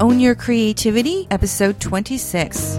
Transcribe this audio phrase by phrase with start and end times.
[0.00, 2.78] Own Your Creativity, episode 26.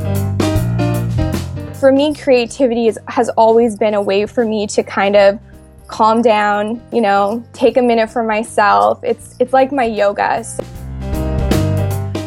[1.79, 5.39] For me, creativity is, has always been a way for me to kind of
[5.87, 9.01] calm down, you know, take a minute for myself.
[9.01, 10.43] It's it's like my yoga.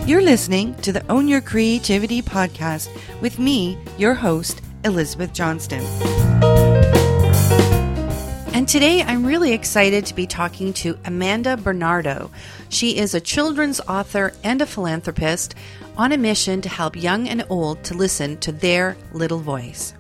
[0.07, 2.89] You're listening to the Own Your Creativity podcast
[3.21, 5.85] with me, your host, Elizabeth Johnston.
[8.59, 12.29] And today I'm really excited to be talking to Amanda Bernardo.
[12.71, 15.55] She is a children's author and a philanthropist
[15.97, 19.95] on a mission to help young and old to listen to their little voice.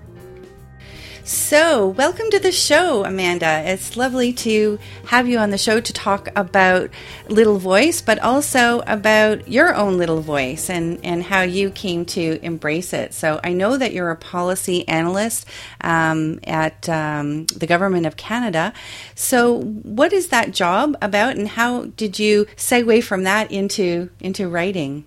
[1.28, 3.62] So, welcome to the show, Amanda.
[3.66, 4.78] It's lovely to
[5.08, 6.88] have you on the show to talk about
[7.28, 12.42] Little Voice, but also about your own little voice and, and how you came to
[12.42, 13.12] embrace it.
[13.12, 15.44] So, I know that you're a policy analyst
[15.82, 18.72] um, at um, the Government of Canada.
[19.14, 24.48] So, what is that job about, and how did you segue from that into into
[24.48, 25.04] writing?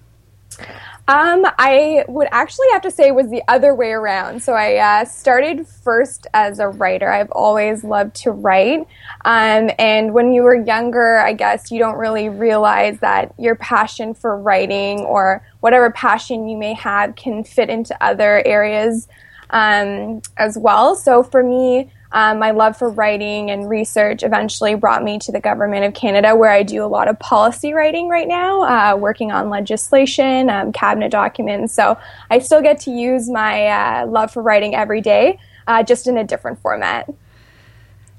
[1.11, 4.41] Um, I would actually have to say was the other way around.
[4.41, 7.11] So I uh, started first as a writer.
[7.11, 8.87] I've always loved to write.
[9.25, 14.13] Um, and when you were younger, I guess you don't really realize that your passion
[14.13, 19.09] for writing or whatever passion you may have can fit into other areas
[19.49, 20.95] um, as well.
[20.95, 25.39] So for me, um, my love for writing and research eventually brought me to the
[25.39, 29.31] Government of Canada, where I do a lot of policy writing right now, uh, working
[29.31, 31.73] on legislation, um, cabinet documents.
[31.73, 31.97] So
[32.29, 36.17] I still get to use my uh, love for writing every day, uh, just in
[36.17, 37.09] a different format.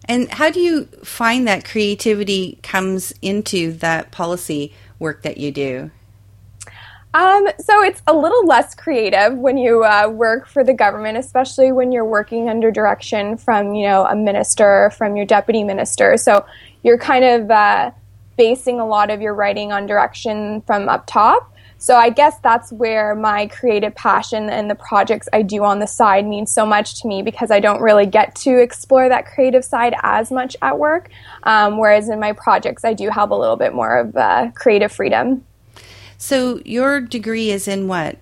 [0.07, 5.91] And how do you find that creativity comes into that policy work that you do?
[7.15, 11.71] Um, so it's a little less creative when you uh, work for the government, especially
[11.71, 16.17] when you're working under direction from you know a minister, from your deputy minister.
[16.17, 16.47] So
[16.83, 17.91] you're kind of uh,
[18.37, 21.53] basing a lot of your writing on direction from up top.
[21.77, 25.87] So I guess that's where my creative passion and the projects I do on the
[25.87, 29.65] side mean so much to me because I don't really get to explore that creative
[29.65, 31.11] side as much at work.
[31.42, 34.92] Um, whereas in my projects, I do have a little bit more of uh, creative
[34.92, 35.45] freedom.
[36.23, 38.17] So your degree is in what?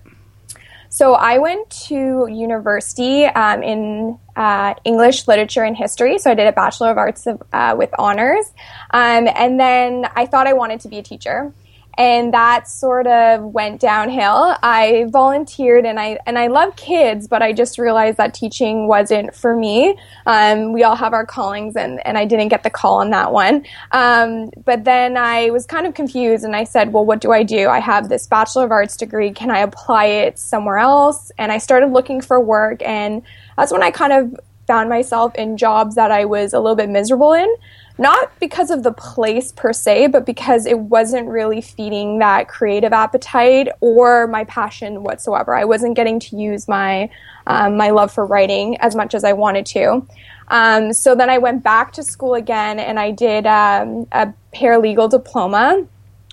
[0.89, 6.17] So I went to university um, in uh, English, literature, and history.
[6.17, 8.47] So I did a Bachelor of Arts of, uh, with honors,
[8.89, 11.53] um, and then I thought I wanted to be a teacher
[11.97, 14.55] and that sort of went downhill.
[14.63, 19.35] I volunteered and I and I love kids, but I just realized that teaching wasn't
[19.35, 19.97] for me.
[20.25, 23.31] Um, we all have our callings, and and I didn't get the call on that
[23.31, 23.65] one.
[23.91, 27.43] Um, but then I was kind of confused, and I said, "Well, what do I
[27.43, 27.67] do?
[27.67, 29.31] I have this Bachelor of Arts degree.
[29.31, 33.21] Can I apply it somewhere else?" And I started looking for work, and
[33.57, 36.89] that's when I kind of found myself in jobs that I was a little bit
[36.89, 37.53] miserable in
[37.97, 42.93] not because of the place per se, but because it wasn't really feeding that creative
[42.93, 45.55] appetite or my passion whatsoever.
[45.55, 47.09] I wasn't getting to use my
[47.47, 50.05] um, my love for writing as much as I wanted to.
[50.49, 55.09] Um, so then I went back to school again, and I did um, a paralegal
[55.09, 55.87] diploma,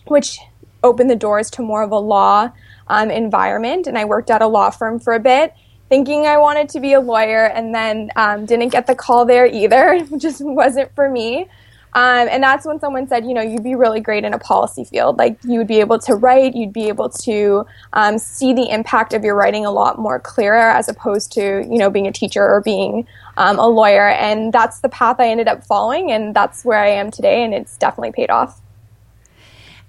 [0.07, 0.39] which
[0.83, 2.51] opened the doors to more of a law
[2.89, 3.87] um, environment.
[3.87, 5.55] And I worked at a law firm for a bit
[5.89, 9.47] thinking I wanted to be a lawyer and then um, didn't get the call there
[9.47, 9.95] either.
[10.13, 11.49] It just wasn't for me.
[11.95, 14.85] Um, and that's when someone said, you know, you'd be really great in a policy
[14.85, 15.17] field.
[15.17, 19.15] Like you would be able to write, you'd be able to um, see the impact
[19.15, 22.47] of your writing a lot more clearer as opposed to, you know, being a teacher
[22.47, 23.07] or being
[23.37, 24.09] um, a lawyer.
[24.09, 27.55] And that's the path I ended up following, and that's where I am today, and
[27.55, 28.61] it's definitely paid off.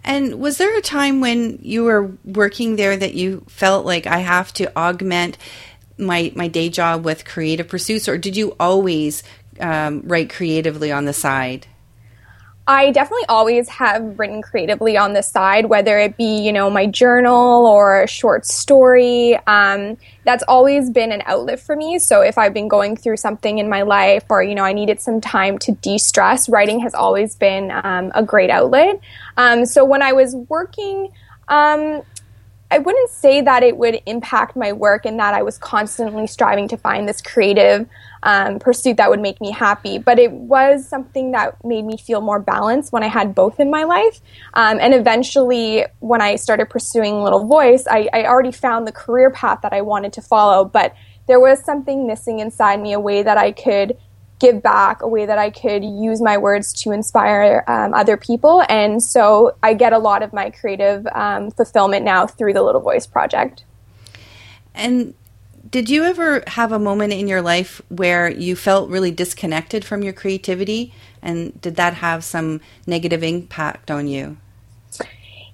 [0.04, 4.20] And was there a time when you were working there that you felt like I
[4.20, 5.38] have to augment
[6.00, 9.24] my my day job with creative pursuits, or did you always
[9.60, 11.68] um, write creatively on the side?
[12.70, 16.86] I definitely always have written creatively on the side, whether it be, you know, my
[16.86, 19.40] journal or a short story.
[19.48, 21.98] Um, that's always been an outlet for me.
[21.98, 25.02] So if I've been going through something in my life or, you know, I needed
[25.02, 29.00] some time to de stress, writing has always been um, a great outlet.
[29.36, 31.12] Um, so when I was working,
[31.48, 32.04] um,
[32.72, 36.68] I wouldn't say that it would impact my work and that I was constantly striving
[36.68, 37.88] to find this creative
[38.22, 42.22] um, pursuit that would make me happy, but it was something that made me feel
[42.22, 44.22] more balanced when I had both in my life.
[44.54, 49.32] Um, and eventually, when I started pursuing Little Voice, I, I already found the career
[49.32, 50.94] path that I wanted to follow, but
[51.28, 53.98] there was something missing inside me, a way that I could
[54.40, 58.64] give back, a way that I could use my words to inspire um, other people.
[58.70, 62.82] And so I get a lot of my creative um, fulfillment now through the Little
[62.82, 63.64] Voice Project.
[64.74, 65.14] And
[65.70, 70.04] did you ever have a moment in your life where you felt really disconnected from
[70.04, 70.94] your creativity?
[71.22, 74.38] And did that have some negative impact on you?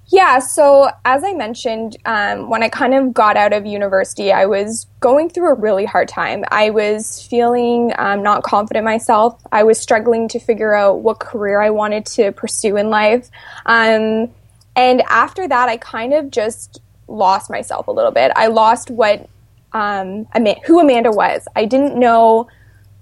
[0.08, 4.46] Yeah, so as I mentioned, um, when I kind of got out of university, I
[4.46, 6.44] was going through a really hard time.
[6.52, 9.42] I was feeling um, not confident myself.
[9.50, 13.28] I was struggling to figure out what career I wanted to pursue in life.
[13.66, 14.30] Um,
[14.76, 18.30] and after that, I kind of just lost myself a little bit.
[18.36, 19.28] I lost what
[19.72, 20.28] um,
[20.66, 21.48] who Amanda was.
[21.56, 22.46] I didn't know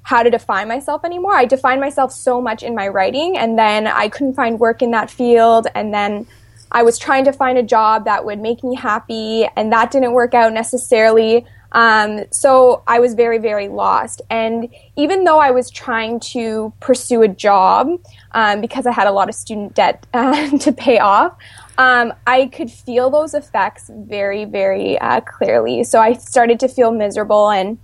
[0.05, 1.35] how to define myself anymore.
[1.35, 4.91] I defined myself so much in my writing, and then I couldn't find work in
[4.93, 6.27] that field, and then
[6.75, 10.13] I was trying to find a job that would make me happy, and that didn't
[10.13, 11.47] work out necessarily.
[11.71, 14.23] Um, so I was very, very lost.
[14.29, 17.89] And even though I was trying to pursue a job
[18.33, 21.37] um, because I had a lot of student debt uh, to pay off,
[21.79, 25.85] um, I could feel those effects very, very uh, clearly.
[25.85, 27.79] So I started to feel miserable, and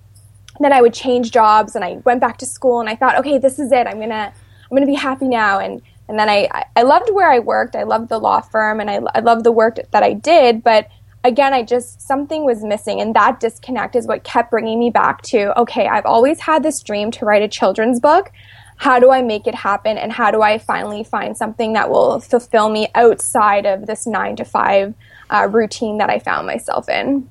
[0.58, 3.38] then I would change jobs, and I went back to school, and I thought, okay,
[3.38, 3.86] this is it.
[3.86, 7.38] I'm gonna, I'm gonna be happy now, and and then I, I loved where I
[7.38, 7.76] worked.
[7.76, 10.64] I loved the law firm and I, I loved the work that I did.
[10.64, 10.88] But
[11.22, 13.00] again, I just, something was missing.
[13.00, 16.82] And that disconnect is what kept bringing me back to, okay, I've always had this
[16.82, 18.32] dream to write a children's book.
[18.78, 19.98] How do I make it happen?
[19.98, 24.34] And how do I finally find something that will fulfill me outside of this nine
[24.34, 24.94] to five
[25.30, 27.30] uh, routine that I found myself in?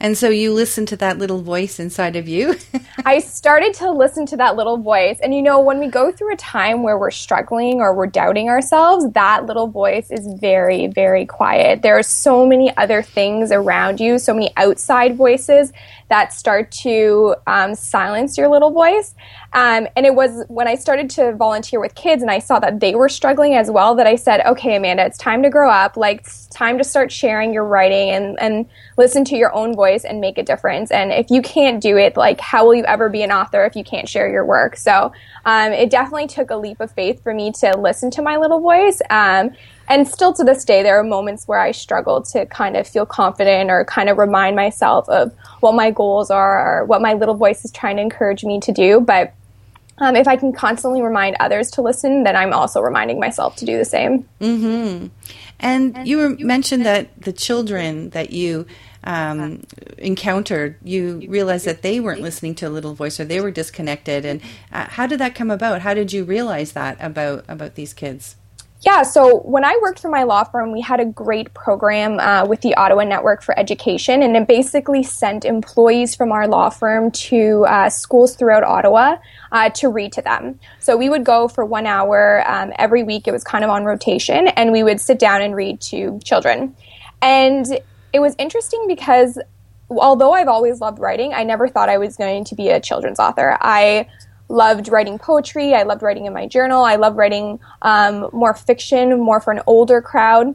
[0.00, 2.56] And so you listen to that little voice inside of you.
[3.04, 5.18] I started to listen to that little voice.
[5.22, 8.48] And you know, when we go through a time where we're struggling or we're doubting
[8.48, 11.82] ourselves, that little voice is very, very quiet.
[11.82, 15.70] There are so many other things around you, so many outside voices
[16.08, 19.14] that start to um, silence your little voice.
[19.52, 22.80] Um, and it was when I started to volunteer with kids and I saw that
[22.80, 25.96] they were struggling as well that I said, okay, Amanda, it's time to grow up.
[25.96, 29.89] Like, it's time to start sharing your writing and, and listen to your own voice
[30.04, 30.90] and make a difference.
[30.90, 33.76] And if you can't do it, like, how will you ever be an author if
[33.76, 34.76] you can't share your work?
[34.76, 35.12] So
[35.44, 38.60] um, it definitely took a leap of faith for me to listen to my little
[38.60, 39.00] voice.
[39.10, 39.50] Um,
[39.88, 43.04] and still to this day, there are moments where I struggle to kind of feel
[43.04, 47.34] confident or kind of remind myself of what my goals are or what my little
[47.34, 49.00] voice is trying to encourage me to do.
[49.00, 49.34] But
[49.98, 53.66] um, if I can constantly remind others to listen, then I'm also reminding myself to
[53.66, 54.28] do the same.
[54.40, 55.08] Mm-hmm.
[55.58, 58.66] And, and you, were, you mentioned that the children that you
[59.04, 59.62] um,
[59.98, 64.24] encountered, you realized that they weren't listening to a little voice or they were disconnected.
[64.24, 64.40] And
[64.72, 65.82] uh, how did that come about?
[65.82, 68.36] How did you realize that about about these kids?
[68.82, 72.46] Yeah, so when I worked for my law firm, we had a great program uh,
[72.46, 77.10] with the Ottawa Network for Education, and it basically sent employees from our law firm
[77.10, 79.16] to uh, schools throughout Ottawa
[79.52, 80.58] uh, to read to them.
[80.78, 83.84] So we would go for one hour um, every week, it was kind of on
[83.84, 86.74] rotation, and we would sit down and read to children.
[87.20, 87.66] And
[88.12, 89.38] it was interesting because
[89.90, 93.18] although I've always loved writing, I never thought I was going to be a children's
[93.18, 93.56] author.
[93.60, 94.08] I
[94.48, 95.74] loved writing poetry.
[95.74, 96.82] I loved writing in my journal.
[96.82, 100.54] I love writing um, more fiction, more for an older crowd.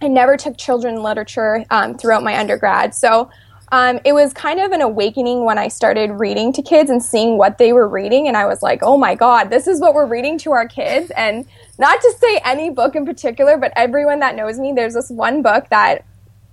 [0.00, 2.94] I never took children literature um, throughout my undergrad.
[2.94, 3.30] So
[3.70, 7.36] um, it was kind of an awakening when I started reading to kids and seeing
[7.36, 8.28] what they were reading.
[8.28, 11.10] And I was like, oh my God, this is what we're reading to our kids.
[11.16, 11.46] And
[11.78, 15.42] not to say any book in particular, but everyone that knows me, there's this one
[15.42, 16.04] book that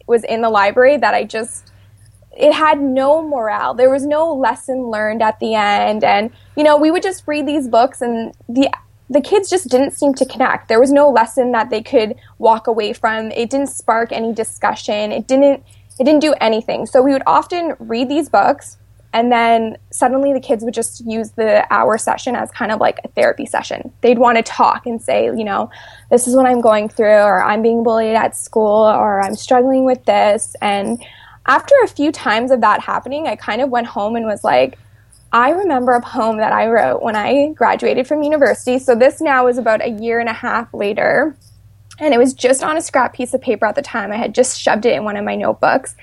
[0.07, 1.71] was in the library that I just
[2.37, 3.73] it had no morale.
[3.73, 6.03] There was no lesson learned at the end.
[6.03, 8.69] And, you know, we would just read these books and the
[9.07, 10.67] the kids just didn't seem to connect.
[10.67, 13.29] There was no lesson that they could walk away from.
[13.31, 15.11] It didn't spark any discussion.
[15.11, 15.63] It didn't
[15.99, 16.85] it didn't do anything.
[16.85, 18.77] So we would often read these books
[19.15, 22.99] and then suddenly the kids would just use the hour session as kind of like
[23.05, 23.93] a therapy session.
[24.01, 25.71] They'd want to talk and say, you know,
[26.11, 29.85] this is what I'm going through or I'm being bullied at school or I'm struggling
[29.85, 31.01] with this and
[31.45, 34.77] after a few times of that happening, I kind of went home and was like,
[35.31, 38.79] I remember a poem that I wrote when I graduated from university.
[38.79, 41.37] So this now is about a year and a half later.
[41.99, 44.11] And it was just on a scrap piece of paper at the time.
[44.11, 45.95] I had just shoved it in one of my notebooks.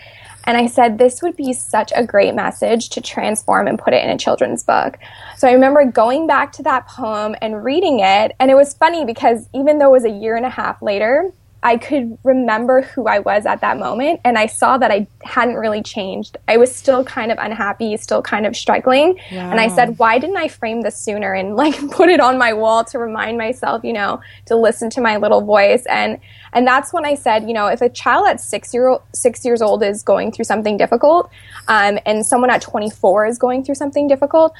[0.44, 4.04] And I said, this would be such a great message to transform and put it
[4.04, 4.98] in a children's book.
[5.36, 8.34] So I remember going back to that poem and reading it.
[8.40, 11.32] And it was funny because even though it was a year and a half later,
[11.62, 15.54] I could remember who I was at that moment and I saw that I hadn't
[15.54, 16.36] really changed.
[16.48, 19.20] I was still kind of unhappy, still kind of struggling.
[19.30, 19.50] Wow.
[19.50, 22.52] And I said, why didn't I frame this sooner and like put it on my
[22.52, 26.18] wall to remind myself, you know, to listen to my little voice and
[26.54, 29.44] and that's when I said, you know, if a child at six year old, six
[29.44, 31.30] years old is going through something difficult,
[31.68, 34.52] um, and someone at 24 is going through something difficult,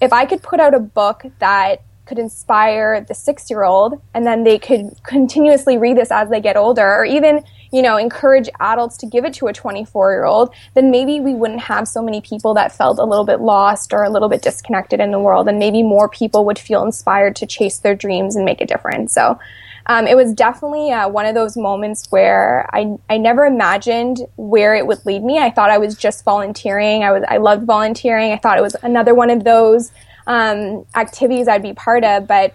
[0.00, 4.26] if I could put out a book that could inspire the six year old and
[4.26, 7.40] then they could continuously read this as they get older or even
[7.70, 11.34] you know encourage adults to give it to a 24 year old then maybe we
[11.34, 14.42] wouldn't have so many people that felt a little bit lost or a little bit
[14.42, 18.34] disconnected in the world and maybe more people would feel inspired to chase their dreams
[18.34, 19.38] and make a difference so
[19.86, 24.74] um, it was definitely uh, one of those moments where I, I never imagined where
[24.74, 25.38] it would lead me.
[25.38, 27.02] I thought I was just volunteering.
[27.02, 28.30] I was I loved volunteering.
[28.30, 29.90] I thought it was another one of those
[30.26, 32.54] um, activities I'd be part of, but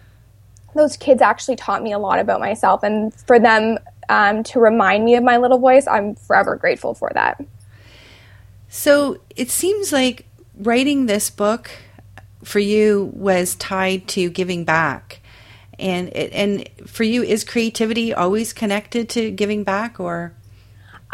[0.73, 3.77] those kids actually taught me a lot about myself, and for them
[4.09, 7.43] um, to remind me of my little voice, I'm forever grateful for that.
[8.67, 10.25] So it seems like
[10.57, 11.71] writing this book
[12.43, 15.21] for you was tied to giving back.
[15.77, 20.33] And and for you, is creativity always connected to giving back, or?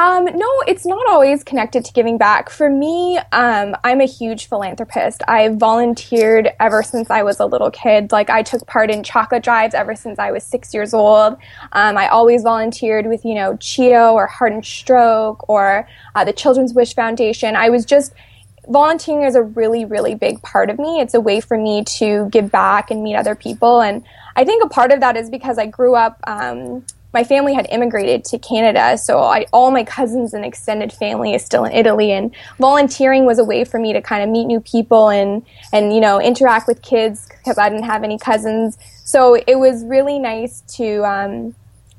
[0.01, 2.50] Um, no, it's not always connected to giving back.
[2.50, 5.22] For me, um, I'm a huge philanthropist.
[5.27, 8.12] I've volunteered ever since I was a little kid.
[8.12, 11.34] Like I took part in chocolate drives ever since I was six years old.
[11.74, 16.34] Um, I always volunteered with you know CHEO or Heart and Stroke or uh, the
[16.34, 17.55] Children's Wish Foundation.
[17.55, 18.12] I was just
[18.67, 21.00] volunteering is a really, really big part of me.
[21.00, 23.81] It's a way for me to give back and meet other people.
[23.81, 24.03] And
[24.36, 27.67] I think a part of that is because I grew up, um, my family had
[27.69, 32.11] immigrated to Canada, so I, all my cousins and extended family is still in Italy,
[32.11, 35.93] and volunteering was a way for me to kind of meet new people and and
[35.93, 38.77] you know interact with kids because I didn't have any cousins.
[39.03, 41.55] So it was really nice to um,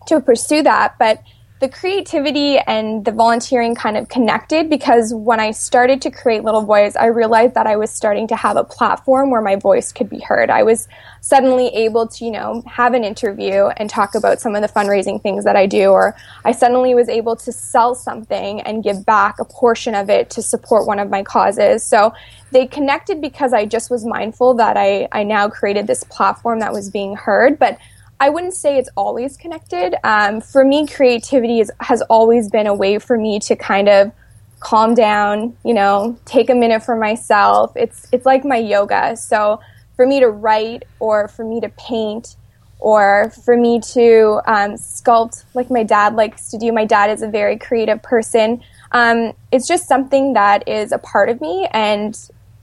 [0.06, 1.22] to pursue that, but
[1.62, 6.62] the creativity and the volunteering kind of connected because when I started to create Little
[6.62, 10.10] Voice, I realized that I was starting to have a platform where my voice could
[10.10, 10.50] be heard.
[10.50, 10.88] I was
[11.20, 15.22] suddenly able to, you know, have an interview and talk about some of the fundraising
[15.22, 19.38] things that I do, or I suddenly was able to sell something and give back
[19.38, 21.86] a portion of it to support one of my causes.
[21.86, 22.12] So
[22.50, 26.72] they connected because I just was mindful that I, I now created this platform that
[26.72, 27.60] was being heard.
[27.60, 27.78] But
[28.22, 29.96] I wouldn't say it's always connected.
[30.04, 34.12] Um, for me, creativity is, has always been a way for me to kind of
[34.60, 37.72] calm down, you know, take a minute for myself.
[37.74, 39.16] It's it's like my yoga.
[39.16, 39.60] So
[39.96, 42.36] for me to write or for me to paint
[42.78, 46.70] or for me to um, sculpt like my dad likes to do.
[46.70, 48.62] My dad is a very creative person.
[48.92, 52.16] Um, it's just something that is a part of me and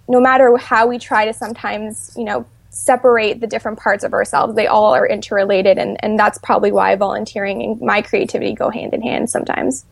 [0.07, 4.55] no matter how we try to sometimes, you know, separate the different parts of ourselves.
[4.55, 8.93] They all are interrelated, and, and that's probably why volunteering and my creativity go hand
[8.93, 9.85] in hand sometimes.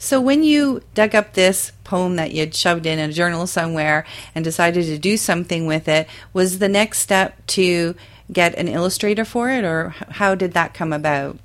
[0.00, 4.44] So, when you dug up this poem that you'd shoved in a journal somewhere and
[4.44, 7.96] decided to do something with it, was the next step to
[8.32, 11.38] get an illustrator for it, or how did that come about?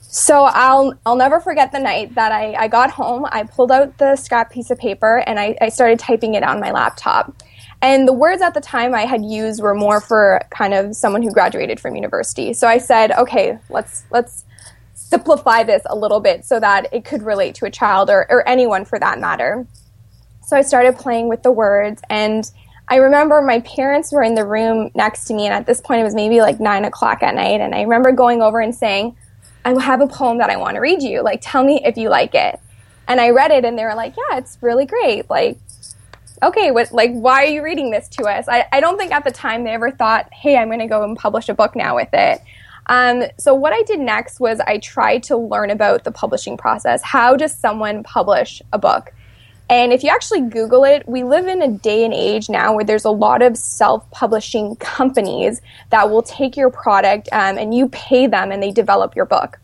[0.00, 3.26] So I'll I'll never forget the night that I, I got home.
[3.30, 6.60] I pulled out the scrap piece of paper and I, I started typing it on
[6.60, 7.34] my laptop.
[7.82, 11.20] And the words at the time I had used were more for kind of someone
[11.22, 12.54] who graduated from university.
[12.54, 14.44] So I said, okay, let's let's
[14.94, 18.48] simplify this a little bit so that it could relate to a child or, or
[18.48, 19.66] anyone for that matter.
[20.46, 22.50] So I started playing with the words and
[22.88, 26.00] I remember my parents were in the room next to me, and at this point
[26.00, 27.60] it was maybe like nine o'clock at night.
[27.60, 29.16] And I remember going over and saying,
[29.64, 31.22] I have a poem that I want to read you.
[31.22, 32.58] Like, tell me if you like it.
[33.08, 35.30] And I read it, and they were like, Yeah, it's really great.
[35.30, 35.58] Like,
[36.42, 38.48] okay, what, like, why are you reading this to us?
[38.48, 41.04] I, I don't think at the time they ever thought, hey, I'm going to go
[41.04, 42.40] and publish a book now with it.
[42.86, 47.00] Um, so what I did next was I tried to learn about the publishing process.
[47.02, 49.12] How does someone publish a book?
[49.70, 52.84] And if you actually Google it, we live in a day and age now where
[52.84, 58.26] there's a lot of self-publishing companies that will take your product um, and you pay
[58.26, 59.58] them and they develop your book.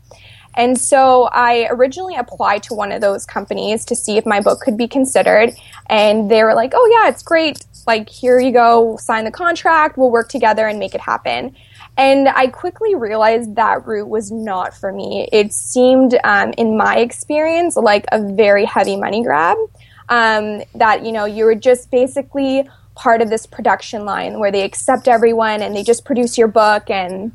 [0.55, 4.59] And so I originally applied to one of those companies to see if my book
[4.59, 5.53] could be considered.
[5.87, 7.65] And they were like, oh, yeah, it's great.
[7.87, 11.55] Like, here you go, sign the contract, we'll work together and make it happen.
[11.97, 15.27] And I quickly realized that route was not for me.
[15.31, 19.57] It seemed, um, in my experience, like a very heavy money grab.
[20.07, 24.63] Um, that, you know, you were just basically part of this production line where they
[24.63, 27.31] accept everyone and they just produce your book and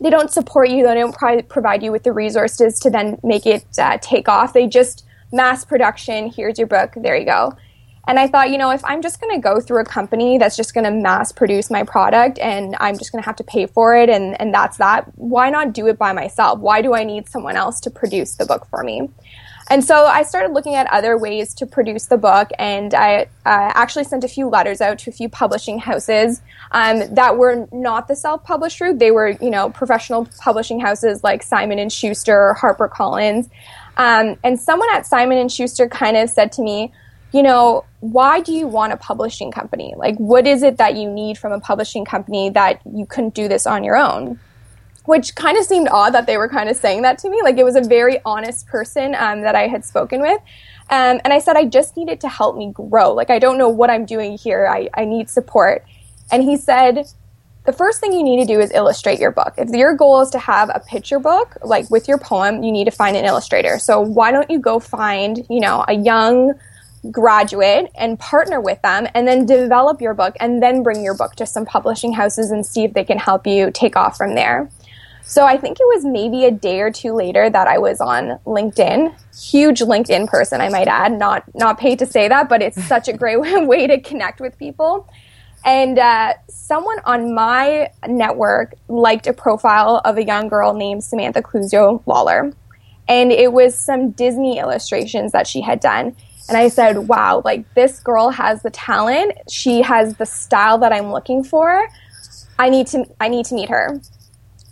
[0.00, 0.86] they don't support you.
[0.86, 4.52] They don't pro- provide you with the resources to then make it uh, take off.
[4.52, 6.30] They just mass production.
[6.30, 6.92] Here's your book.
[6.96, 7.56] There you go.
[8.06, 10.56] And I thought, you know, if I'm just going to go through a company that's
[10.56, 13.66] just going to mass produce my product and I'm just going to have to pay
[13.66, 16.58] for it and, and that's that, why not do it by myself?
[16.58, 19.10] Why do I need someone else to produce the book for me?
[19.70, 23.72] And so I started looking at other ways to produce the book, and I uh,
[23.74, 26.40] actually sent a few letters out to a few publishing houses
[26.72, 28.98] um, that were not the self-published route.
[28.98, 33.50] They were, you know, professional publishing houses like Simon and Schuster, or HarperCollins,
[33.98, 36.92] um, and someone at Simon and Schuster kind of said to me,
[37.32, 39.92] you know, why do you want a publishing company?
[39.96, 43.48] Like, what is it that you need from a publishing company that you couldn't do
[43.48, 44.40] this on your own?
[45.08, 47.40] Which kind of seemed odd that they were kind of saying that to me.
[47.42, 50.38] Like it was a very honest person um, that I had spoken with.
[50.90, 53.14] Um, and I said, I just needed to help me grow.
[53.14, 54.68] Like, I don't know what I'm doing here.
[54.70, 55.82] I, I need support.
[56.30, 57.06] And he said,
[57.64, 59.54] the first thing you need to do is illustrate your book.
[59.56, 62.84] If your goal is to have a picture book, like with your poem, you need
[62.84, 63.78] to find an illustrator.
[63.78, 66.52] So why don't you go find, you know, a young
[67.10, 71.34] graduate and partner with them and then develop your book and then bring your book
[71.36, 74.68] to some publishing houses and see if they can help you take off from there.
[75.28, 78.38] So I think it was maybe a day or two later that I was on
[78.46, 79.14] LinkedIn.
[79.38, 81.12] Huge LinkedIn person, I might add.
[81.12, 83.36] Not not paid to say that, but it's such a great
[83.68, 85.06] way to connect with people.
[85.66, 91.42] And uh, someone on my network liked a profile of a young girl named Samantha
[91.42, 92.54] Cluzio Lawler.
[93.06, 96.16] And it was some Disney illustrations that she had done.
[96.48, 99.32] And I said, wow, like this girl has the talent.
[99.50, 101.86] She has the style that I'm looking for.
[102.58, 104.00] I need to, I need to meet her.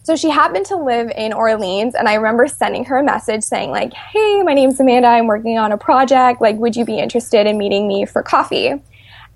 [0.07, 3.73] So she happened to live in Orleans and I remember sending her a message saying
[3.73, 5.09] like, "Hey, my name's Amanda.
[5.09, 6.41] I'm working on a project.
[6.41, 8.81] Like, would you be interested in meeting me for coffee?"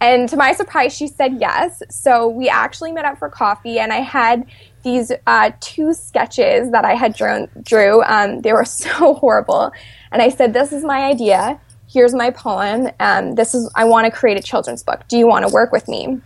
[0.00, 1.82] And to my surprise, she said yes.
[1.90, 4.46] So we actually met up for coffee and I had
[4.84, 8.04] these uh, two sketches that I had drawn, drew.
[8.04, 9.72] Um, they were so horrible.
[10.12, 11.60] And I said, this is my idea
[11.92, 12.88] here's my poem.
[13.00, 15.00] Um, this is, I want to create a children's book.
[15.08, 16.20] Do you want to work with me?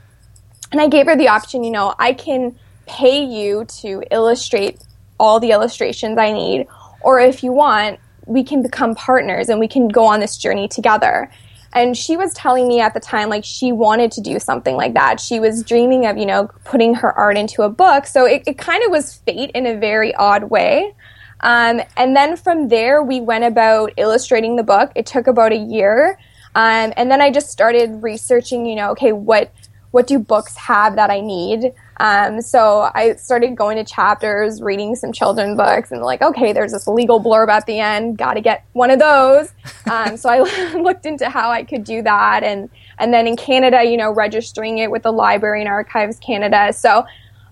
[0.70, 4.80] And I gave her the option, you know, I can pay you to illustrate
[5.18, 6.66] all the illustrations I need,
[7.00, 10.68] or if you want, we can become partners and we can go on this journey
[10.68, 11.30] together.
[11.74, 14.94] And she was telling me at the time, like, she wanted to do something like
[14.94, 15.20] that.
[15.20, 18.06] She was dreaming of, you know, putting her art into a book.
[18.06, 20.94] So it, it kind of was fate in a very odd way.
[21.40, 24.92] Um, and then from there, we went about illustrating the book.
[24.94, 26.16] It took about a year.
[26.54, 29.52] Um, and then I just started researching, you know, okay, what
[29.90, 31.72] what do books have that I need?
[31.98, 36.72] Um, so I started going to chapters, reading some children books, and like, okay, there's
[36.72, 38.18] this legal blurb at the end.
[38.18, 39.52] Got to get one of those.
[39.90, 40.38] Um, so I
[40.78, 44.78] looked into how I could do that, and and then in Canada, you know, registering
[44.78, 46.72] it with the Library and Archives Canada.
[46.72, 47.04] So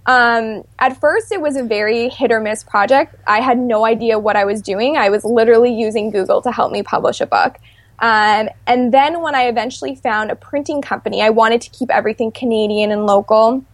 [0.06, 3.14] um, at first, it was a very hit or miss project.
[3.26, 4.96] I had no idea what I was doing.
[4.96, 7.58] I was literally using Google to help me publish a book.
[7.98, 12.32] Um, and then when I eventually found a printing company, I wanted to keep everything
[12.32, 13.64] Canadian and local.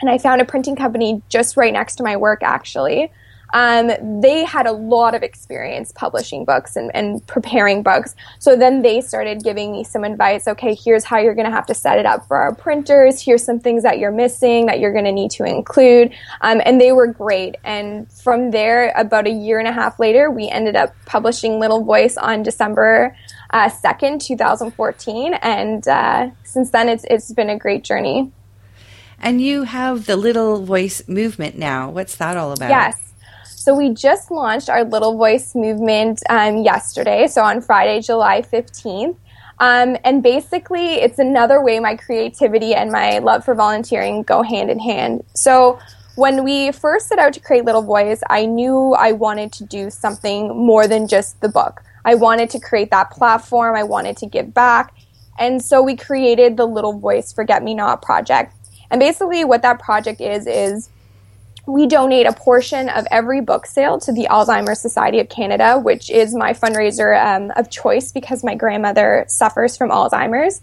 [0.00, 3.10] And I found a printing company just right next to my work, actually.
[3.54, 8.16] Um, they had a lot of experience publishing books and, and, preparing books.
[8.40, 10.48] So then they started giving me some advice.
[10.48, 13.20] Okay, here's how you're going to have to set it up for our printers.
[13.20, 16.12] Here's some things that you're missing that you're going to need to include.
[16.40, 17.54] Um, and they were great.
[17.62, 21.84] And from there, about a year and a half later, we ended up publishing Little
[21.84, 23.16] Voice on December
[23.50, 25.34] uh, 2nd, 2014.
[25.34, 28.32] And uh, since then, it's, it's been a great journey.
[29.24, 31.88] And you have the Little Voice movement now.
[31.88, 32.68] What's that all about?
[32.68, 33.00] Yes.
[33.46, 39.16] So we just launched our Little Voice movement um, yesterday, so on Friday, July 15th.
[39.60, 44.70] Um, and basically, it's another way my creativity and my love for volunteering go hand
[44.70, 45.24] in hand.
[45.34, 45.78] So
[46.16, 49.88] when we first set out to create Little Voice, I knew I wanted to do
[49.88, 51.82] something more than just the book.
[52.04, 54.92] I wanted to create that platform, I wanted to give back.
[55.38, 58.54] And so we created the Little Voice Forget Me Not project.
[58.94, 60.88] And basically, what that project is, is
[61.66, 66.10] we donate a portion of every book sale to the Alzheimer's Society of Canada, which
[66.10, 70.62] is my fundraiser um, of choice because my grandmother suffers from Alzheimer's.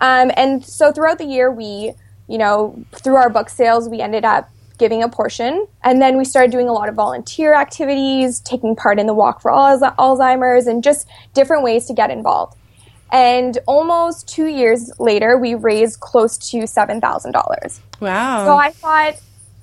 [0.00, 1.94] Um, and so throughout the year, we,
[2.28, 5.66] you know, through our book sales, we ended up giving a portion.
[5.82, 9.40] And then we started doing a lot of volunteer activities, taking part in the Walk
[9.40, 12.54] for Alzheimer's, and just different ways to get involved.
[13.12, 17.80] And almost two years later, we raised close to $7,000.
[18.00, 18.46] Wow.
[18.46, 19.20] So I thought,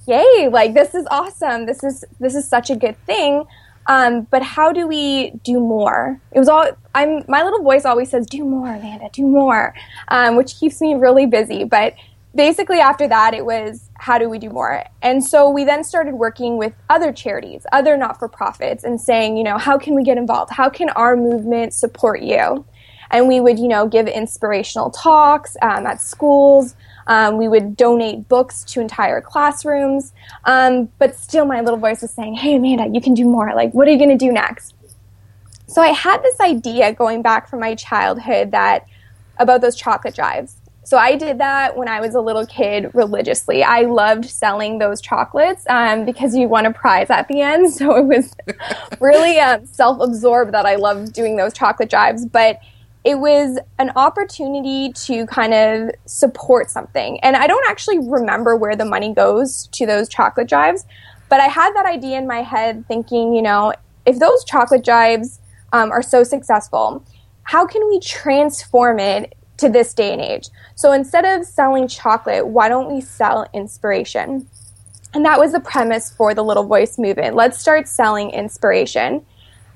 [0.09, 1.65] yay like this is awesome.
[1.65, 3.45] This is this is such a good thing.
[3.85, 6.19] Um, but how do we do more?
[6.31, 9.75] It was all i'm my little voice always says do more amanda do more
[10.07, 11.63] um, which keeps me really busy.
[11.63, 11.95] But
[12.35, 14.83] basically after that it was how do we do more?
[15.01, 19.57] And so we then started working with other charities other not-for-profits and saying you know
[19.57, 20.51] how can we get involved?
[20.51, 22.65] How can our movement support you
[23.11, 26.75] and we would you know give inspirational talks um, at schools
[27.09, 30.13] um, we would donate books to entire classrooms.
[30.45, 33.51] Um, but still, my little voice was saying, Hey, Amanda, you can do more.
[33.55, 34.75] Like, what are you going to do next?
[35.65, 38.85] So I had this idea going back from my childhood that
[39.37, 40.57] about those chocolate drives.
[40.83, 43.63] So I did that when I was a little kid religiously.
[43.63, 47.73] I loved selling those chocolates um, because you won a prize at the end.
[47.79, 48.35] So it was
[48.99, 52.25] really um, self absorbed that I loved doing those chocolate drives.
[52.25, 52.59] But
[53.09, 57.19] it was an opportunity to kind of support something.
[57.21, 60.85] And I don't actually remember where the money goes to those chocolate drives,
[61.27, 63.73] but I had that idea in my head thinking, you know,
[64.05, 65.39] if those chocolate drives
[65.73, 67.03] um, are so successful,
[67.43, 70.49] how can we transform it to this day and age.
[70.75, 74.47] So instead of selling chocolate, why don't we sell inspiration?
[75.13, 77.35] And that was the premise for the Little Voice movement.
[77.35, 79.25] Let's start selling inspiration.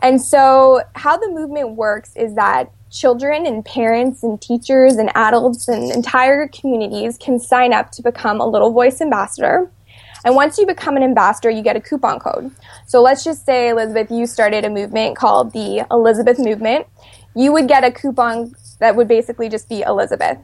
[0.02, 5.68] And so, how the movement works is that children and parents and teachers and adults
[5.68, 9.70] and entire communities can sign up to become a Little Voice ambassador.
[10.24, 12.52] And once you become an ambassador, you get a coupon code.
[12.86, 16.88] So let's just say, Elizabeth, you started a movement called the Elizabeth Movement.
[17.36, 20.38] You would get a coupon that would basically just be Elizabeth.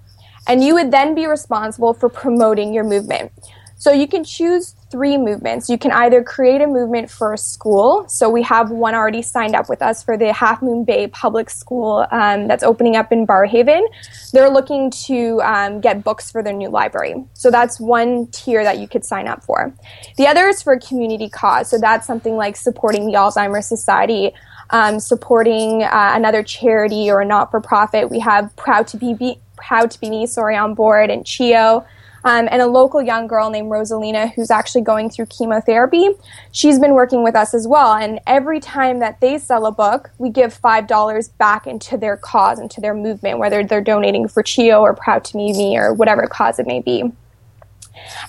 [0.47, 3.31] And you would then be responsible for promoting your movement.
[3.77, 5.69] So you can choose three movements.
[5.69, 8.07] You can either create a movement for a school.
[8.07, 11.49] So we have one already signed up with us for the Half Moon Bay Public
[11.49, 13.85] School um, that's opening up in Barrhaven.
[14.33, 17.23] They're looking to um, get books for their new library.
[17.33, 19.73] So that's one tier that you could sign up for.
[20.17, 21.69] The other is for a community cause.
[21.69, 24.33] So that's something like supporting the Alzheimer's Society.
[24.71, 28.11] Um, supporting uh, another charity or a not-for-profit.
[28.11, 31.83] We have Proud to be, be Proud to be me, sorry, on board, and CHEO
[32.23, 36.09] um, and a local young girl named Rosalina who's actually going through chemotherapy.
[36.51, 37.93] She's been working with us as well.
[37.93, 42.59] And every time that they sell a book, we give $5 back into their cause,
[42.59, 46.59] into their movement, whether they're donating for CHEO or Proud to Me or whatever cause
[46.59, 47.01] it may be.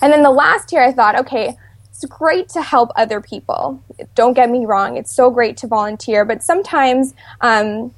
[0.01, 1.57] And then the last year, I thought, okay,
[1.89, 3.81] it's great to help other people.
[4.15, 7.93] Don't get me wrong, it's so great to volunteer, but sometimes um,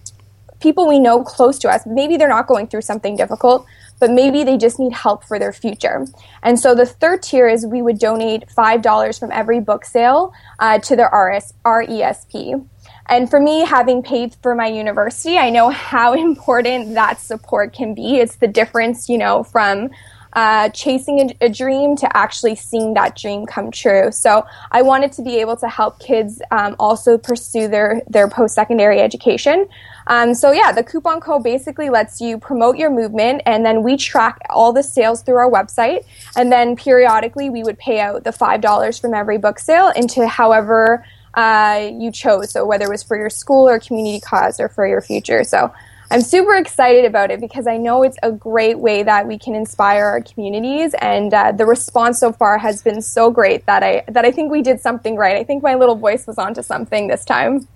[0.60, 3.66] people we know close to us, maybe they're not going through something difficult,
[4.04, 6.06] but maybe they just need help for their future.
[6.42, 10.80] And so the third tier is we would donate $5 from every book sale uh,
[10.80, 12.68] to their RS, RESP.
[13.06, 17.96] And for me, having paid for my university, I know how important that support can
[17.96, 18.18] be.
[18.18, 19.90] It's the difference, you know, from
[20.34, 24.12] uh, chasing a, a, dream to actually seeing that dream come true.
[24.12, 28.56] So I wanted to be able to help kids um, also pursue their their post
[28.56, 29.68] secondary education.
[30.08, 33.98] Um, so yeah, the coupon code basically lets you promote your movement, and then we
[33.98, 38.32] track all the sales through our website, and then periodically we would pay out the
[38.32, 42.52] five dollars from every book sale into however uh, you chose.
[42.52, 45.44] So whether it was for your school or community cause or for your future.
[45.44, 45.74] So
[46.12, 49.56] I'm super excited about it because I know it's a great way that we can
[49.56, 54.04] inspire our communities, and uh, the response so far has been so great that I
[54.10, 55.36] that I think we did something right.
[55.38, 57.68] I think my little voice was onto something this time.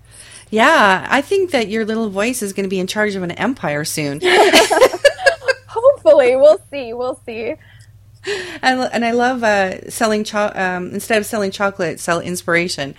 [0.50, 3.32] Yeah, I think that your little voice is going to be in charge of an
[3.32, 4.20] empire soon.
[5.66, 6.94] Hopefully, we'll see.
[6.94, 7.54] We'll see.
[8.62, 12.94] And, and I love uh, selling cho- um, instead of selling chocolate, sell inspiration.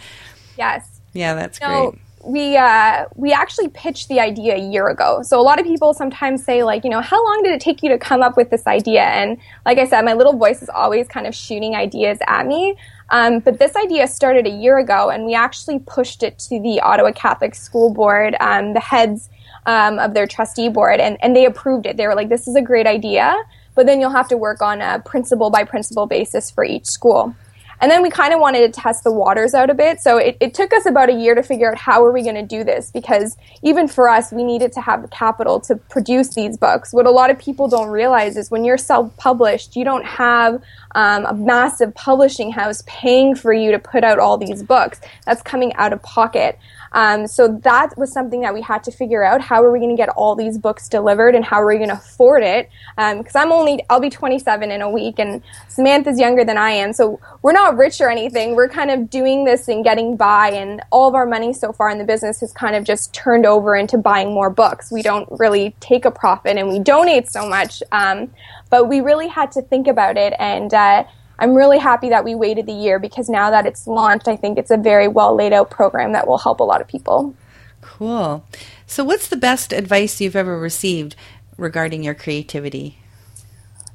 [0.57, 1.01] Yes.
[1.13, 5.21] Yeah, that's great we uh, we actually pitched the idea a year ago.
[5.23, 7.81] So a lot of people sometimes say like, you know, how long did it take
[7.81, 9.03] you to come up with this idea?
[9.03, 12.75] And like I said, my little voice is always kind of shooting ideas at me.
[13.09, 16.79] Um, but this idea started a year ago, and we actually pushed it to the
[16.81, 19.29] Ottawa Catholic School Board, um, the heads
[19.65, 21.97] um, of their trustee board, and, and they approved it.
[21.97, 23.35] They were like, this is a great idea,
[23.75, 27.35] but then you'll have to work on a principal by principal basis for each school.
[27.81, 30.01] And then we kind of wanted to test the waters out a bit.
[30.01, 32.35] So it, it took us about a year to figure out how are we going
[32.35, 36.35] to do this because even for us, we needed to have the capital to produce
[36.35, 36.93] these books.
[36.93, 40.61] What a lot of people don't realize is when you're self-published, you don't have
[40.95, 44.99] um, a massive publishing house paying for you to put out all these books.
[45.25, 46.57] That's coming out of pocket.
[46.91, 49.41] Um, so that was something that we had to figure out.
[49.41, 51.89] How are we going to get all these books delivered and how are we going
[51.89, 52.69] to afford it?
[52.95, 56.71] Because um, I'm only, I'll be 27 in a week and Samantha's younger than I
[56.71, 56.93] am.
[56.93, 58.55] So we're not rich or anything.
[58.55, 61.89] We're kind of doing this and getting by and all of our money so far
[61.89, 64.91] in the business has kind of just turned over into buying more books.
[64.91, 67.83] We don't really take a profit and we donate so much.
[67.91, 68.31] Um,
[68.69, 71.03] but we really had to think about it and, uh,
[71.39, 74.57] I'm really happy that we waited the year because now that it's launched, I think
[74.57, 77.33] it's a very well laid out program that will help a lot of people.
[77.81, 78.45] Cool.
[78.85, 81.15] So, what's the best advice you've ever received
[81.57, 82.97] regarding your creativity?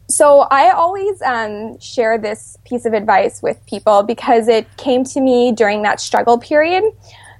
[0.09, 5.21] So, I always um, share this piece of advice with people because it came to
[5.21, 6.85] me during that struggle period.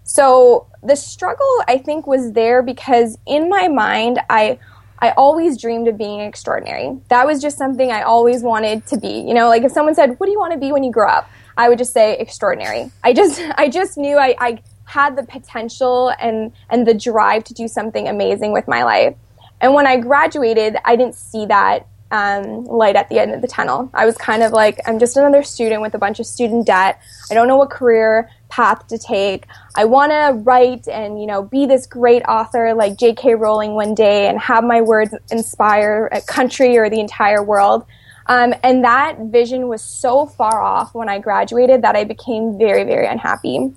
[0.05, 4.59] So, the struggle, I think, was there because in my mind, I
[4.99, 6.97] I always dreamed of being extraordinary.
[7.09, 9.21] That was just something I always wanted to be.
[9.21, 11.09] You know, like if someone said, "What do you want to be when you grow
[11.09, 12.91] up?" I would just say extraordinary.
[13.03, 17.55] I just I just knew I, I had the potential and and the drive to
[17.55, 19.17] do something amazing with my life.
[19.61, 23.49] And when I graduated, I didn't see that um, light at the end of the
[23.49, 23.91] tunnel.
[23.95, 27.01] I was kind of like, I'm just another student with a bunch of student debt.
[27.31, 29.47] I don't know what career path to take.
[29.75, 33.35] I want to write and, you know, be this great author like J.K.
[33.35, 37.85] Rowling one day and have my words inspire a country or the entire world.
[38.27, 42.85] Um, and that vision was so far off when I graduated that I became very,
[42.85, 43.75] very unhappy.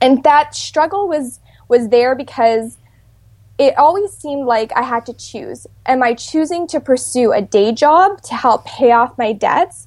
[0.00, 2.78] And that struggle was was there because
[3.58, 5.68] it always seemed like I had to choose.
[5.86, 9.86] Am I choosing to pursue a day job to help pay off my debts?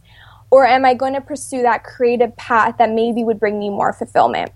[0.53, 3.91] Or am I going to pursue that creative path that maybe would bring me more
[3.91, 4.51] fulfillment?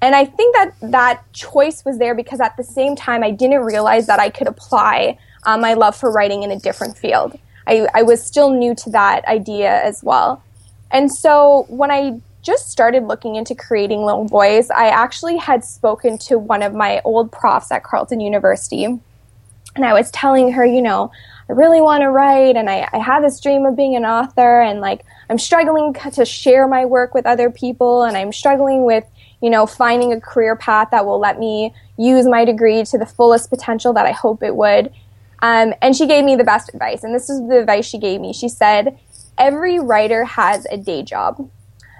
[0.00, 3.60] And I think that that choice was there because at the same time, I didn't
[3.60, 7.38] realize that I could apply um, my love for writing in a different field.
[7.66, 10.42] I, I was still new to that idea as well.
[10.90, 16.16] And so when I just started looking into creating Little Voice, I actually had spoken
[16.28, 18.84] to one of my old profs at Carleton University.
[18.84, 21.12] And I was telling her, you know,
[21.52, 24.62] I really want to write and I, I have this dream of being an author
[24.62, 29.04] and like I'm struggling to share my work with other people and I'm struggling with,
[29.42, 33.04] you know, finding a career path that will let me use my degree to the
[33.04, 34.94] fullest potential that I hope it would.
[35.40, 37.04] Um, and she gave me the best advice.
[37.04, 38.32] And this is the advice she gave me.
[38.32, 38.98] She said,
[39.36, 41.50] every writer has a day job.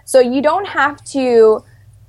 [0.07, 1.63] So you don't have to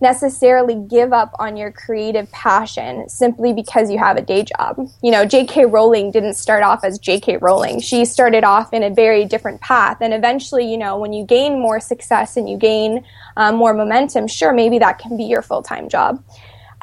[0.04, 4.78] necessarily give up on your creative passion simply because you have a day job.
[5.02, 5.66] You know, J.K.
[5.66, 7.38] Rowling didn't start off as J.K.
[7.38, 7.80] Rowling.
[7.80, 9.98] She started off in a very different path.
[10.02, 13.04] And eventually, you know, when you gain more success and you gain
[13.38, 16.24] um, more momentum, sure, maybe that can be your full time job.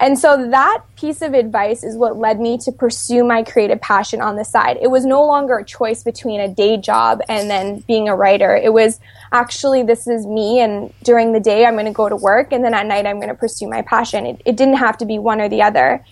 [0.00, 4.22] And so that piece of advice is what led me to pursue my creative passion
[4.22, 4.78] on the side.
[4.80, 8.56] It was no longer a choice between a day job and then being a writer.
[8.56, 8.98] It was
[9.30, 12.64] actually, this is me, and during the day, I'm going to go to work, and
[12.64, 14.24] then at night, I'm going to pursue my passion.
[14.24, 16.02] It, it didn't have to be one or the other.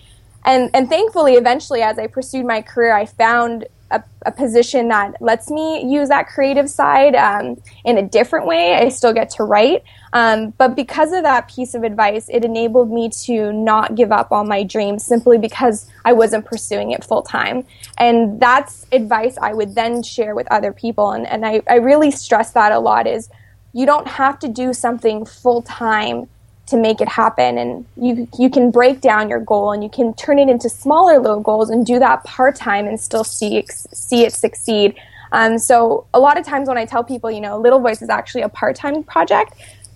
[0.45, 5.21] And, and thankfully, eventually, as I pursued my career, I found a, a, position that
[5.21, 8.75] lets me use that creative side um, in a different way.
[8.75, 9.83] I still get to write.
[10.13, 14.31] Um, but because of that piece of advice, it enabled me to not give up
[14.31, 17.65] on my dreams simply because I wasn't pursuing it full time.
[17.97, 21.11] And that's advice I would then share with other people.
[21.11, 23.29] And, and I, I really stress that a lot is
[23.73, 26.27] you don't have to do something full time
[26.69, 30.13] to make it happen and you you can break down your goal and you can
[30.13, 34.23] turn it into smaller little goals and do that part time and still see see
[34.23, 34.95] it succeed
[35.31, 38.09] um, so a lot of times when I tell people you know Little Voice is
[38.09, 39.53] actually a part time project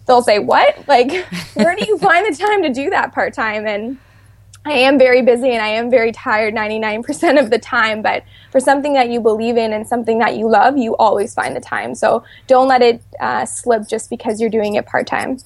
[0.08, 1.12] they'll say what like
[1.54, 3.98] where do you find the time to do that part time and
[4.66, 8.62] I am very busy and I am very tired 99% of the time, but for
[8.62, 11.94] something that you believe in and something that you love, you always find the time.
[11.96, 15.38] So don't let it uh, slip just because you're doing it part time.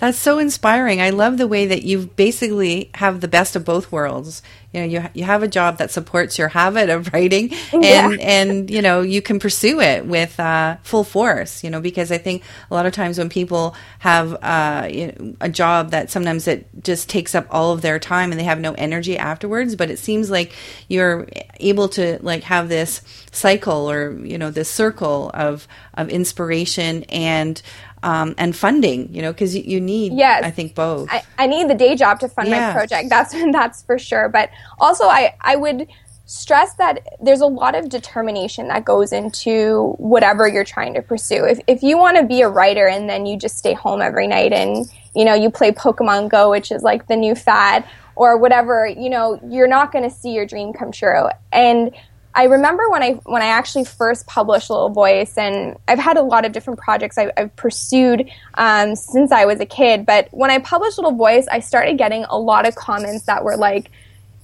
[0.00, 1.02] That's so inspiring.
[1.02, 4.42] I love the way that you basically have the best of both worlds.
[4.72, 8.08] You know, you you have a job that supports your habit of writing, and yeah.
[8.18, 11.62] and you know you can pursue it with uh, full force.
[11.62, 15.34] You know, because I think a lot of times when people have uh, you know,
[15.40, 18.60] a job that sometimes it just takes up all of their time and they have
[18.60, 19.76] no energy afterwards.
[19.76, 20.52] But it seems like
[20.88, 27.04] you're able to like have this cycle or you know this circle of of inspiration
[27.04, 27.60] and
[28.02, 31.08] um, and funding, you know, because you need, yes, I think both.
[31.10, 32.68] I, I need the day job to fund yeah.
[32.68, 33.08] my project.
[33.10, 34.28] That's that's for sure.
[34.28, 35.88] But also, I I would
[36.26, 41.44] stress that there's a lot of determination that goes into whatever you're trying to pursue.
[41.44, 44.26] If if you want to be a writer and then you just stay home every
[44.26, 47.84] night and you know you play Pokemon Go, which is like the new fad,
[48.20, 51.28] or whatever, you know, you're not going to see your dream come true.
[51.52, 51.90] And
[52.34, 56.22] I remember when I when I actually first published Little Voice, and I've had a
[56.22, 60.06] lot of different projects I, have pursued um, since I was a kid.
[60.06, 63.56] But when I published Little Voice, I started getting a lot of comments that were
[63.56, 63.90] like,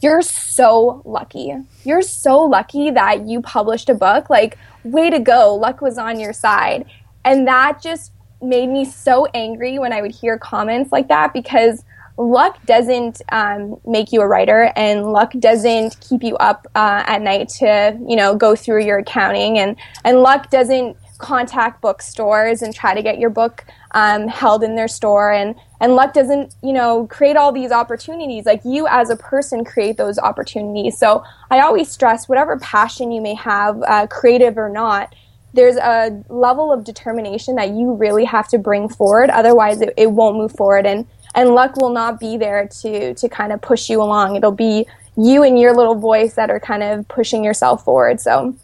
[0.00, 1.54] "You're so lucky.
[1.84, 4.28] You're so lucky that you published a book.
[4.30, 5.54] Like, way to go!
[5.54, 6.86] Luck was on your side."
[7.24, 11.84] And that just made me so angry when I would hear comments like that because
[12.18, 17.20] luck doesn't um, make you a writer and luck doesn't keep you up uh, at
[17.20, 22.74] night to you know go through your accounting and and luck doesn't contact bookstores and
[22.74, 26.72] try to get your book um, held in their store and and luck doesn't you
[26.72, 28.46] know create all these opportunities.
[28.46, 30.98] Like you as a person create those opportunities.
[30.98, 35.14] So i always stress whatever passion you may have uh, creative or not
[35.56, 39.30] there's a level of determination that you really have to bring forward.
[39.30, 40.86] Otherwise it, it won't move forward.
[40.86, 44.34] And and luck will not be there to to kind of push you along.
[44.34, 48.20] It'll be you and your little voice that are kind of pushing yourself forward.
[48.20, 48.56] So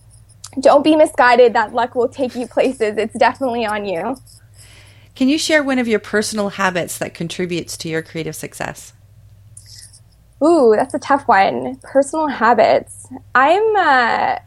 [0.61, 2.99] don't be misguided that luck will take you places.
[2.99, 4.17] It's definitely on you.
[5.15, 8.95] Can you share one of your personal habits that contributes to your creative success?
[10.43, 11.77] Ooh, that's a tough one.
[11.83, 13.07] Personal habits.
[13.35, 14.39] I'm uh,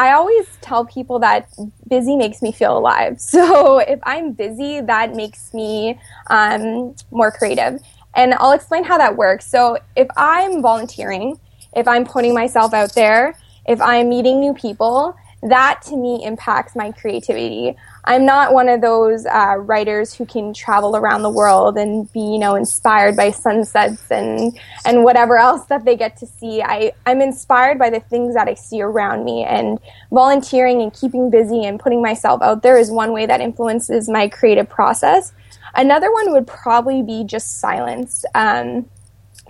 [0.00, 1.52] I always tell people that
[1.86, 3.20] busy makes me feel alive.
[3.30, 7.82] So if I'm busy, that makes me um, more creative.
[8.14, 9.46] And I'll explain how that works.
[9.46, 11.38] So if I'm volunteering,
[11.76, 13.36] if I'm putting myself out there,
[13.66, 17.76] if I'm meeting new people, that to me impacts my creativity.
[18.04, 22.20] I'm not one of those uh, writers who can travel around the world and be,
[22.20, 26.62] you know, inspired by sunsets and and whatever else that they get to see.
[26.62, 29.78] I I'm inspired by the things that I see around me, and
[30.10, 34.28] volunteering and keeping busy and putting myself out there is one way that influences my
[34.28, 35.32] creative process.
[35.74, 38.24] Another one would probably be just silence.
[38.34, 38.88] Um,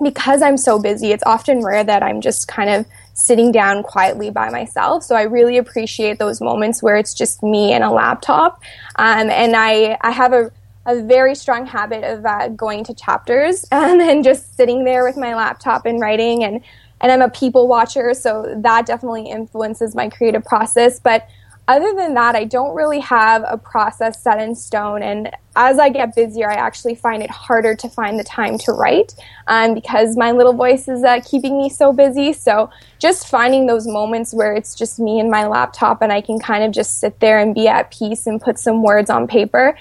[0.02, 4.30] because I'm so busy, it's often rare that I'm just kind of sitting down quietly
[4.30, 5.02] by myself.
[5.02, 8.62] So I really appreciate those moments where it's just me and a laptop.
[8.96, 10.50] Um, and I, I have a,
[10.86, 15.16] a very strong habit of uh, going to chapters um, and just sitting there with
[15.16, 16.44] my laptop and writing.
[16.44, 16.62] And,
[17.00, 21.00] and I'm a people watcher, so that definitely influences my creative process.
[21.00, 21.26] But
[21.66, 25.02] other than that, I don't really have a process set in stone.
[25.02, 28.72] And as I get busier, I actually find it harder to find the time to
[28.72, 29.14] write
[29.46, 32.32] um, because my little voice is uh, keeping me so busy.
[32.32, 36.38] So just finding those moments where it's just me and my laptop and I can
[36.38, 39.76] kind of just sit there and be at peace and put some words on paper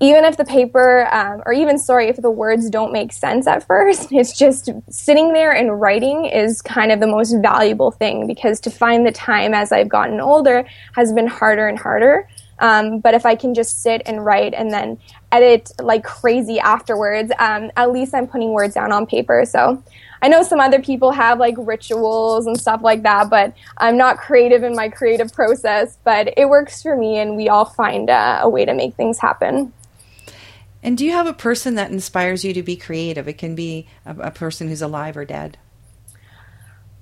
[0.00, 3.66] even if the paper, um, or even sorry, if the words don't make sense at
[3.66, 8.60] first, it's just sitting there and writing is kind of the most valuable thing because
[8.60, 12.26] to find the time as I've gotten older has been harder and harder.
[12.60, 14.98] Um, but if I can just sit and write and then
[15.32, 19.44] edit like crazy afterwards, um, at least I'm putting words down on paper.
[19.46, 19.82] So
[20.22, 24.18] I know some other people have like rituals and stuff like that, but I'm not
[24.18, 25.96] creative in my creative process.
[26.04, 29.18] But it works for me, and we all find uh, a way to make things
[29.18, 29.72] happen.
[30.82, 33.28] And do you have a person that inspires you to be creative?
[33.28, 35.58] It can be a, a person who's alive or dead.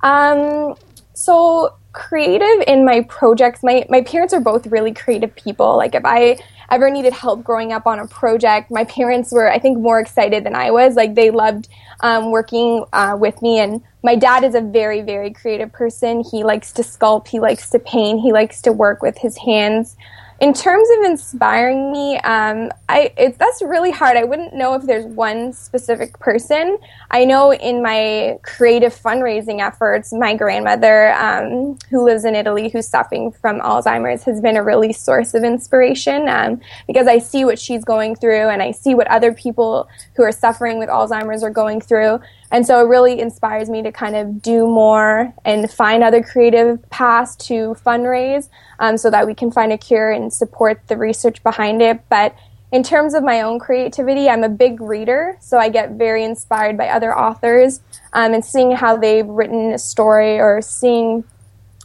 [0.00, 0.76] Um,
[1.18, 5.76] so creative in my projects, my, my parents are both really creative people.
[5.76, 6.38] Like if I
[6.70, 10.44] ever needed help growing up on a project, my parents were, I think, more excited
[10.44, 10.94] than I was.
[10.94, 11.68] Like they loved
[12.00, 13.58] um, working uh, with me.
[13.58, 16.22] And my dad is a very, very creative person.
[16.30, 19.96] He likes to sculpt, he likes to paint, he likes to work with his hands
[20.40, 24.16] in terms of inspiring me, um, I it's that's really hard.
[24.16, 26.78] I wouldn't know if there's one specific person.
[27.10, 32.86] I know in my creative fundraising efforts, my grandmother, um, who lives in Italy, who's
[32.86, 37.58] suffering from Alzheimer's, has been a really source of inspiration um, because I see what
[37.58, 41.50] she's going through and I see what other people who are suffering with Alzheimer's are
[41.50, 42.20] going through.
[42.50, 46.88] And so it really inspires me to kind of do more and find other creative
[46.90, 51.42] paths to fundraise um, so that we can find a cure and support the research
[51.42, 52.00] behind it.
[52.08, 52.34] But
[52.72, 56.76] in terms of my own creativity, I'm a big reader, so I get very inspired
[56.76, 57.80] by other authors
[58.12, 61.24] um, and seeing how they've written a story or seeing.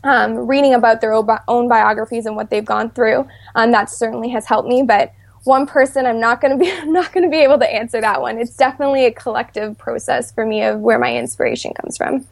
[0.05, 4.45] Um, reading about their own biographies and what they've gone through, um, that certainly has
[4.45, 4.83] helped me.
[4.83, 5.13] But
[5.45, 7.99] one person i'm not going to be i'm not going to be able to answer
[8.01, 8.37] that one.
[8.37, 12.25] It's definitely a collective process for me of where my inspiration comes from.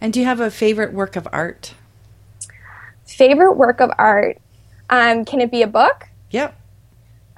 [0.00, 1.74] And do you have a favorite work of art?
[3.06, 4.38] Favorite work of art?
[4.88, 6.08] Um, can it be a book?
[6.30, 6.56] Yep.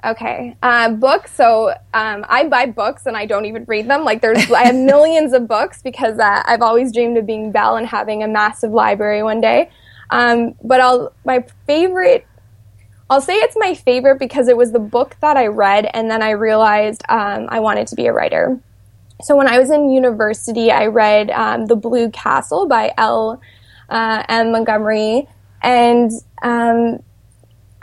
[0.05, 4.03] Okay uh, books so um, i buy books and i don't even read them.
[4.03, 7.77] Like there's i have millions of books because uh, i've always dreamed of being belle
[7.77, 9.69] and having a massive library one day.
[10.09, 12.27] Um, but i'll my favorite
[13.13, 16.23] I'll say it's my favorite because it was the book that I read, and then
[16.23, 18.59] I realized um, I wanted to be a writer.
[19.21, 23.39] So when I was in university, I read um, The Blue Castle by L.
[23.87, 24.51] Uh, M.
[24.51, 25.27] Montgomery,
[25.61, 26.09] and
[26.41, 27.03] um,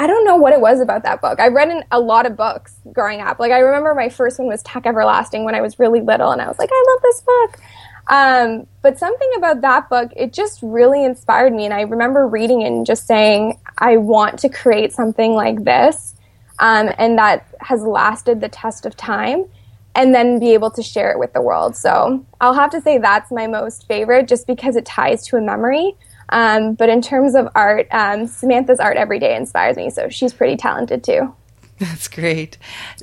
[0.01, 1.38] I don't know what it was about that book.
[1.38, 3.38] I read a lot of books growing up.
[3.38, 6.43] Like I remember my first one was Tuck Everlasting when I was really little, and
[6.43, 7.61] I was like, I love this book.
[8.08, 11.64] Um, but something about that book, it just really inspired me.
[11.64, 16.14] And I remember reading it and just saying, I want to create something like this.
[16.58, 19.46] Um, and that has lasted the test of time
[19.94, 21.74] and then be able to share it with the world.
[21.76, 25.40] So I'll have to say that's my most favorite just because it ties to a
[25.40, 25.96] memory.
[26.28, 29.90] Um, but in terms of art, um, Samantha's art every day inspires me.
[29.90, 31.34] So she's pretty talented too.
[31.78, 32.56] That's great.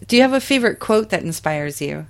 [0.08, 2.06] Do you have a favorite quote that inspires you?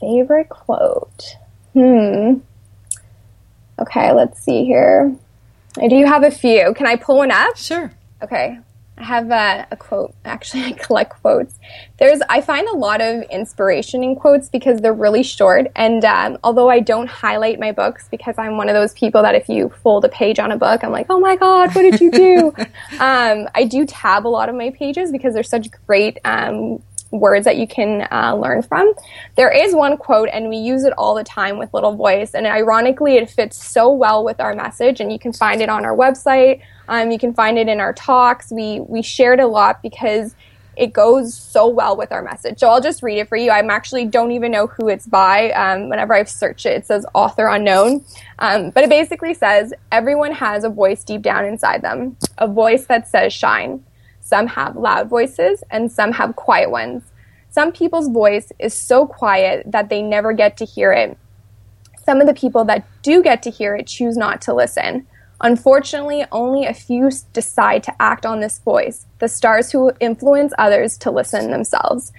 [0.00, 1.36] Favorite quote?
[1.72, 2.38] Hmm.
[3.78, 5.14] Okay, let's see here.
[5.80, 6.72] I do have a few.
[6.74, 7.56] Can I pull one up?
[7.56, 7.92] Sure.
[8.22, 8.58] Okay.
[8.96, 10.14] I have a, a, quote.
[10.24, 11.58] Actually, I collect quotes.
[11.98, 15.66] There's, I find a lot of inspiration in quotes because they're really short.
[15.74, 19.34] And um, although I don't highlight my books because I'm one of those people that
[19.34, 22.00] if you fold a page on a book, I'm like, oh my god, what did
[22.00, 22.54] you do?
[23.00, 26.80] um, I do tab a lot of my pages because they're such great um,
[27.18, 28.92] words that you can uh, learn from.
[29.36, 32.46] There is one quote, and we use it all the time with Little Voice, and
[32.46, 35.00] ironically, it fits so well with our message.
[35.00, 36.62] And you can find it on our website.
[36.88, 38.50] Um, you can find it in our talks.
[38.50, 40.34] We we shared a lot because
[40.76, 42.58] it goes so well with our message.
[42.58, 43.50] So I'll just read it for you.
[43.50, 45.50] I'm actually don't even know who it's by.
[45.52, 48.04] Um, whenever I've searched it, it says author unknown.
[48.38, 52.86] Um, but it basically says everyone has a voice deep down inside them, a voice
[52.86, 53.84] that says shine.
[54.34, 57.04] Some have loud voices and some have quiet ones.
[57.50, 61.16] Some people's voice is so quiet that they never get to hear it.
[62.04, 65.06] Some of the people that do get to hear it choose not to listen.
[65.40, 70.98] Unfortunately, only a few decide to act on this voice, the stars who influence others
[70.98, 72.12] to listen themselves.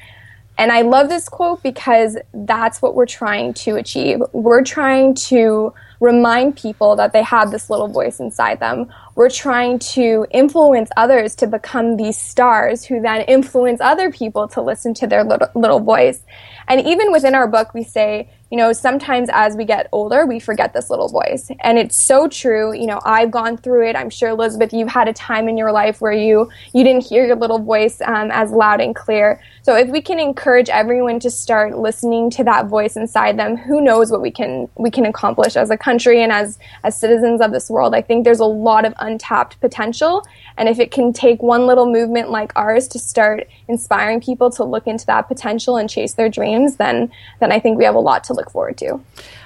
[0.58, 4.22] And I love this quote because that's what we're trying to achieve.
[4.32, 8.92] We're trying to remind people that they have this little voice inside them.
[9.16, 14.62] We're trying to influence others to become these stars who then influence other people to
[14.62, 16.22] listen to their little, little voice.
[16.68, 20.40] And even within our book, we say, you know, sometimes as we get older, we
[20.40, 21.50] forget this little voice.
[21.62, 22.74] And it's so true.
[22.74, 23.96] You know, I've gone through it.
[23.96, 27.26] I'm sure, Elizabeth, you've had a time in your life where you, you didn't hear
[27.26, 29.42] your little voice um, as loud and clear.
[29.64, 33.82] So if we can encourage everyone to start listening to that voice inside them, who
[33.82, 37.52] knows what we can, we can accomplish as a country and as, as citizens of
[37.52, 37.96] this world.
[37.96, 40.24] I think there's a lot of untapped potential.
[40.58, 44.64] And if it can take one little movement like ours to start inspiring people to
[44.64, 48.00] look into that potential and chase their dreams, then, then I think we have a
[48.00, 49.02] lot to look forward to.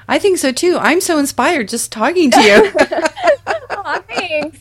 [0.07, 0.77] I think so too.
[0.79, 2.71] I'm so inspired just talking to you.
[4.07, 4.59] thanks.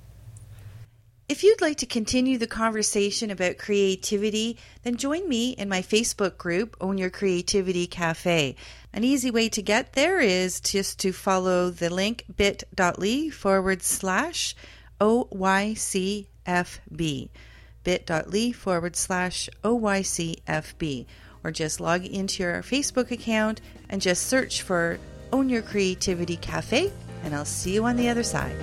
[1.29, 6.39] If you'd like to continue the conversation about creativity, then join me in my Facebook
[6.39, 8.57] group, Own Your Creativity Cafe.
[8.95, 14.57] An easy way to get there is just to follow the link bit.ly forward slash
[15.03, 16.29] OYCFB.
[17.85, 21.05] bit.ly forward slash OYCFB
[21.45, 24.99] or just log into your Facebook account and just search for
[25.33, 26.93] Own Your Creativity Cafe,
[27.25, 28.57] and I'll see you on the other side.